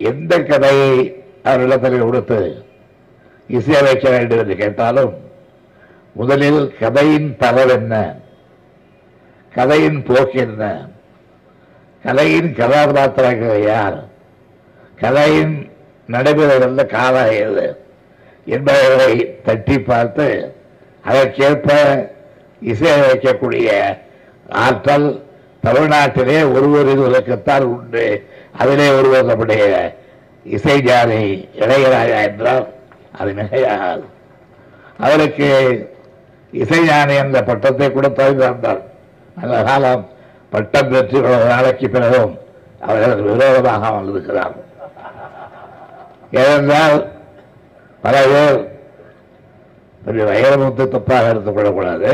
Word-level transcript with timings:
எந்த 0.00 0.42
கதையை 0.42 1.22
அவரிடத்தில் 1.42 1.98
கொடுத்து 1.98 2.64
இசையமைக்க 3.48 4.10
வேண்டும் 4.10 4.38
என்று 4.38 4.56
கேட்டாலும் 4.56 5.14
முதலில் 6.12 6.74
கதையின் 6.80 7.36
தரம் 7.38 7.68
என்ன? 7.68 8.16
கதையின் 9.54 10.02
போக்கு 10.02 10.38
என்ன? 10.40 10.88
கதையின் 12.02 12.54
கதாபாத்திரங்கள் 12.54 13.62
யார்? 13.62 14.08
கதையின் 15.00 15.70
நடைபெறுகின்ற 16.08 16.86
காலம் 16.86 17.30
எது? 17.30 17.84
என்பதை 18.46 19.38
தட்டி 19.44 19.78
பார்த்து 19.80 20.54
அதற்கேற்ப 21.02 21.68
இசையமைக்கக்கூடிய 22.62 23.68
ஆற்றல் 24.48 25.22
தமிழ்நாட்டிலே 25.64 26.38
ஒருவரின் 26.54 27.04
உலகத்தால் 27.08 27.62
உண்டு. 27.62 28.04
அதிலே 28.58 28.86
ஒருவர் 28.90 29.24
நம்முடைய 29.24 29.64
இசை 30.44 30.76
இளையராஜா 31.62 32.18
என்றால் 32.28 32.66
அது 33.18 33.32
மிகையாகாது 33.32 34.04
அவருக்கு 34.98 35.48
இசைஞானி 36.52 37.14
என்ற 37.16 37.42
பட்டத்தை 37.42 37.92
கூட 37.92 38.06
கொடுத்தவர் 38.08 38.50
வந்தார் 38.50 38.80
அந்த 39.42 39.62
காலம் 39.62 40.08
பட்டம் 40.50 40.88
பெற்று 40.88 41.18
இவ்வளவு 41.18 41.44
நாளைக்கு 41.44 41.88
பிறகும் 41.88 42.38
அவர்கள் 42.80 43.22
விரோதமாக 43.22 43.90
வந்திருக்கிறார். 43.90 44.54
ஏனென்றால் 46.30 46.98
பல 48.02 48.16
பேர் 48.26 48.58
கொஞ்சம் 50.04 50.28
வைரமுத்து 50.28 50.84
தப்பாக 50.94 51.30
எடுத்துக்கொள்ளக்கூடாது 51.32 52.10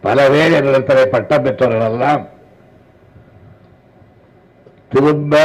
பல 0.00 0.28
பேர் 0.28 0.52
என்னிடத்தில் 0.52 1.10
பட்டம் 1.10 1.42
பெற்றவர்கள் 1.42 1.90
எல்லாம் 1.90 2.22
திரும்ப 4.88 5.36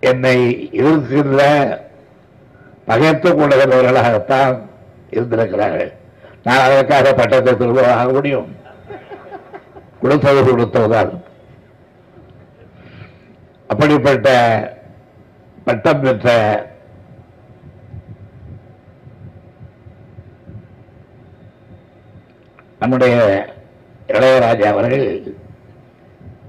என்னை 0.00 0.68
இருக்கின்ற 0.72 1.40
பகைத்துக் 2.84 3.38
கொள்ளுகிறவர்களாகத்தான் 3.38 4.68
இருந்திருக்கிறார்கள். 5.10 5.92
நான் 6.44 6.58
அதற்காக 6.58 7.14
பட்டத்தை 7.14 7.56
திரும்ப 7.56 7.94
வாங்க 7.94 8.12
முடியும். 8.12 8.56
கொடுத்தது 10.00 10.56
கொடுத்ததுதான். 10.56 11.20
அப்படிப்பட்ட 13.66 14.28
பட்டம் 15.64 16.00
பெற்ற 16.00 16.66
நம்முடைய 22.78 23.46
இளையராஜா 24.08 24.62
அவர்கள் 24.62 25.36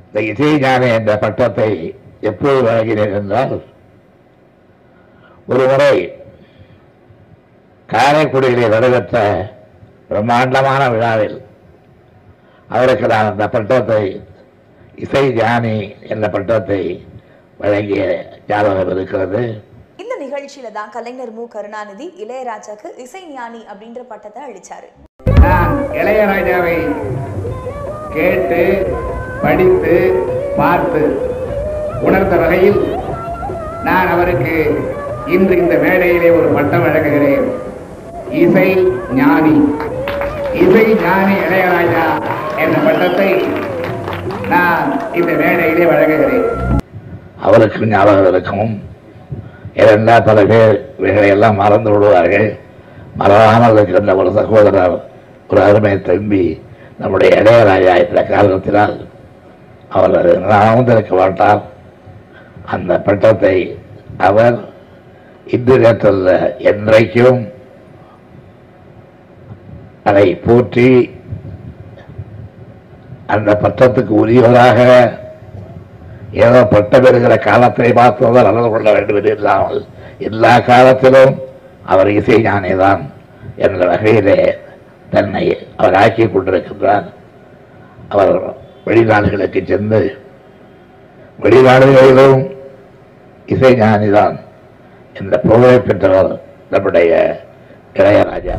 இந்த 0.10 0.22
இசை 0.32 0.52
ஞானி 0.62 0.88
என்ற 0.98 1.12
பட்டத்தை 1.24 1.70
எப்போது 2.30 2.60
வழங்கினேன் 2.68 3.16
என்றால் 3.20 3.54
ஒரு 5.48 5.66
முறை 5.72 5.94
காரைக்குடியிலே 7.90 8.66
நடைபெற்ற 8.74 9.18
பிரம்மாண்டமான 10.10 10.82
விழாவில் 10.94 11.38
அவருக்கு 12.70 13.06
நான் 13.08 13.30
அந்த 13.32 13.46
பட்டத்தை 13.56 14.02
இசை 15.06 15.24
ஞானி 15.40 15.76
என்ற 16.14 16.26
பட்டத்தை 16.30 16.82
வழங்கிய 17.60 18.04
ஞாபகம் 18.50 18.92
இருக்கிறது. 18.96 19.42
இந்த 20.02 20.14
நிகழ்ச்சியில 20.23 20.68
தான் 20.72 20.92
கலைஞர் 20.96 21.34
மு. 21.38 21.44
கருணாநிதி 21.56 22.08
இளையராஜாக்கு 22.23 22.90
இசை 23.06 23.23
ஞானி 23.36 23.62
அப்படின்ற 23.72 24.02
பட்டத்தை 24.12 24.42
அளிச்சாரு. 24.48 24.90
நான் 25.46 25.73
இளையராஜாவை 26.02 26.78
கேட்டு 28.16 28.62
படித்து 29.42 29.95
பார்த்து 30.58 31.02
உணர்ந்த 32.02 32.36
வகையில் 32.36 32.80
நான் 33.84 34.12
அவருக்கு 34.16 34.56
இன்று 35.36 35.58
இந்த 35.58 35.76
மேடையிலே 35.84 36.30
ஒரு 36.30 36.48
பட்டம் 36.56 36.84
வழங்குகிறேன். 36.86 37.48
இசை 38.42 38.70
ஞானி. 39.14 39.56
இசை 40.54 40.86
ஞானி 41.05 41.36
இளையராஜா 41.45 42.05
என்ற 42.64 42.77
பட்டத்தை 42.86 43.30
நான் 44.54 44.88
இந்த 45.14 45.32
மேடையிலே 45.42 45.86
வழங்குகிறேன். 45.92 46.48
அவருக்கு 47.42 47.92
ஞாபகம் 47.94 48.32
இருக்கும். 48.33 48.73
ஏனென்றால் 49.73 50.23
பல 50.23 50.39
பேர் 50.45 50.94
இவைகளை 51.00 51.27
எல்லாம் 51.36 51.56
மறந்து 51.56 51.92
விடுவார்கள். 51.92 52.50
மறவாமல் 53.21 53.73
இருக்கின்ற 53.73 54.16
ஒரு 54.16 54.32
சகோதரர் 54.39 54.98
ஒரு 55.50 55.61
அருமை 55.67 55.94
தம்பி 56.02 56.44
நம்முடைய 57.00 57.32
இளையராஜா 57.42 57.94
என்ற 58.04 58.23
காரணத்தினால் 58.23 58.95
அவர் 59.89 60.39
நடந்திருக்க 60.39 61.16
மாட்டார் 61.16 61.61
அந்த 62.66 63.00
பட்டத்தை 63.00 63.77
அவர் 64.17 64.58
இந்து 65.45 65.77
நேற்றல்ல 65.77 66.55
என்றைக்கும் 66.58 67.52
அதை 70.04 70.36
போற்றி 70.36 71.17
அந்த 73.27 73.60
பட்டத்துக்கு 73.61 74.14
உரியவராக 74.26 74.80
ஏதோ 76.32 76.66
பட்டம் 76.66 77.02
பெறுகிற 77.02 77.38
காலத்தை 77.38 77.92
பார்த்துதான் 77.92 78.44
நடந்து 78.44 78.70
கொள்ள 78.70 78.92
வேண்டும் 78.92 79.16
என்று 79.16 79.36
இல்லாமல் 79.36 79.86
எல்லா 80.17 80.60
காலத்திலும் 80.60 81.42
அவர் 81.86 82.08
இசை 82.08 82.44
ஞானிதான் 82.44 83.02
என்ற 83.56 83.88
வகையிலே 83.88 84.58
தன்னை 85.10 85.58
அவர் 85.77 85.94
ஆக்கிக் 85.94 86.38
கொண்டிருக்கின்றார். 86.38 87.04
அவர் 88.10 88.58
வெளிநாடுகளுக்கு 88.89 89.61
சென்று 89.66 90.02
வெளிநாடுகளிலும் 91.39 92.39
இசை 93.48 93.72
ஞானிதான் 93.76 94.38
புகழை 95.45 95.77
பெற்றவர் 95.80 96.32
நம்முடைய 96.72 97.14
இளையராஜா 97.94 98.58